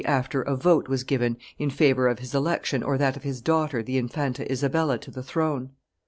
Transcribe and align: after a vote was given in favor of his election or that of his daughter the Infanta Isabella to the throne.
after 0.05 0.41
a 0.41 0.55
vote 0.55 0.87
was 0.87 1.03
given 1.03 1.37
in 1.59 1.69
favor 1.69 2.07
of 2.07 2.17
his 2.17 2.33
election 2.33 2.81
or 2.81 2.97
that 2.97 3.15
of 3.15 3.21
his 3.21 3.39
daughter 3.39 3.83
the 3.83 3.99
Infanta 3.99 4.51
Isabella 4.51 4.97
to 4.97 5.11
the 5.11 5.21
throne. 5.21 5.69